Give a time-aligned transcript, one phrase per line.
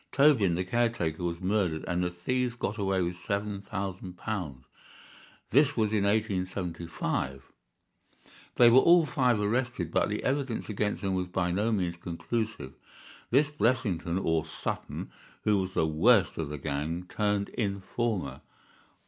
[0.11, 4.65] Tobin, the caretaker, was murdered, and the thieves got away with seven thousand pounds.
[5.51, 7.43] This was in 1875.
[8.55, 12.73] They were all five arrested, but the evidence against them was by no means conclusive.
[13.29, 15.11] This Blessington or Sutton,
[15.43, 18.41] who was the worst of the gang, turned informer.